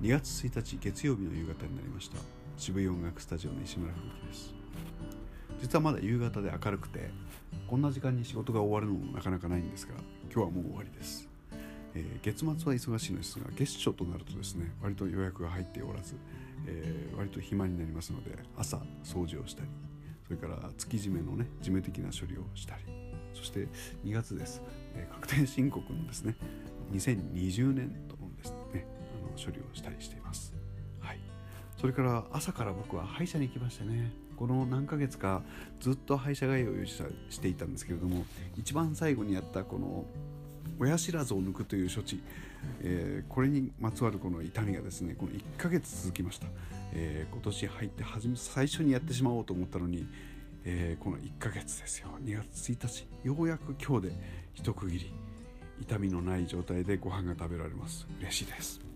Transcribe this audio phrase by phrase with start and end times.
[0.00, 2.16] 2月1日月曜日の夕方になりました。
[2.56, 4.54] 渋谷音楽スタジオの石村吹雪です。
[5.60, 7.10] 実はまだ夕方で明るくて
[7.66, 9.92] こんな時間に仕事が終わるのもなかなかないんですが
[10.32, 11.28] 今日はもう終わりです、
[11.94, 16.14] えー、月末は忙しいのですが月初となるとですね割と予約が入っておらず、
[16.66, 19.68] えー、割と暇になりますので朝掃除をしたり
[20.26, 22.84] それから月締めのね事務的な処理をしたり
[23.34, 23.68] そして
[24.06, 24.62] 2月です、
[24.94, 26.36] えー、確定申告のですね
[26.92, 28.19] 2020年度
[29.44, 30.52] 処理をしたりしています。
[31.00, 31.18] はい。
[31.80, 35.42] それから朝から僕は歯医者に行きましてねこの何ヶ月か
[35.80, 38.26] ずっと歯医者通いをしていたんですけれども
[38.58, 40.04] 一番最後にやったこの
[40.78, 42.22] 親知らずを抜くという処置、
[42.82, 46.46] えー、これにまつわるこの痛みがですねこの1ヶ月続きました、
[46.92, 50.06] えー、今年入って初め最初にやってしまおうと思ったのに、
[50.64, 52.08] えー、この1ヶ月ですよ。
[52.22, 54.12] 2月1日ようやく今日で
[54.54, 55.12] 一区切り。
[55.80, 58.06] 痛みのない状態でご飯が食べられます。
[58.20, 58.89] 嬉しいです。